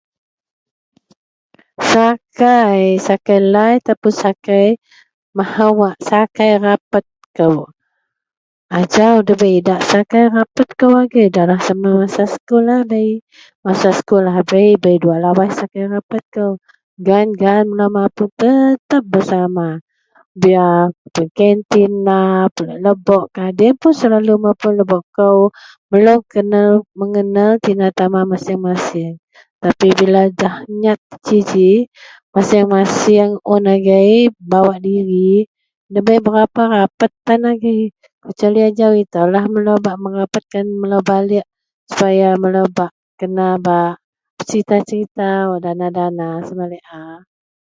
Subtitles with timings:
[1.91, 4.65] sakai, sakai lai ataupun sakai
[5.37, 7.05] mahou, wak sakai rapat
[7.37, 7.55] kou,
[8.79, 13.09] ajau debei idak sakai rapet kou agei, dalah sama masa sekul lahabei,
[13.65, 16.51] masa sekul lahabei bei dua lawaih sakai rapet kou
[17.05, 19.67] gaan-gaan bak mapun tetep bersama,
[20.41, 25.39] biar mapun kantinlah pulek lebokkah deloyien selalu pun selalu mapun lebok kou,
[25.91, 26.61] melou kena
[26.99, 29.15] megenal tina tama masing-masing
[29.63, 31.71] tapi bilalah nyat itou ji,
[32.33, 35.45] masing-masing un agei membawa diri
[35.93, 37.93] dabei berapa rapet tan agei
[38.25, 40.43] kecuali ajau itoulah melou bak merapet
[40.81, 41.45] melou baliek
[41.89, 42.65] supaya melou
[43.19, 44.01] kena bak
[44.41, 47.01] serita-serita wak dana sama laie a